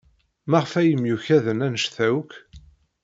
Maɣef 0.49 0.71
ay 0.79 0.91
myukaḍen 1.01 1.63
anect-a 1.65 2.07
akk? 2.19 2.31